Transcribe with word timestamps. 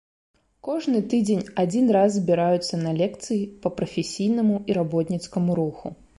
Кожны 0.67 1.01
тыдзень 1.11 1.43
адзін 1.63 1.91
раз 1.97 2.17
збіраюцца 2.21 2.81
на 2.85 2.91
лекцыі 3.03 3.39
па 3.67 3.75
прафесійнаму 3.79 4.57
і 4.69 4.81
работніцкаму 4.81 5.51
руху. 5.63 5.87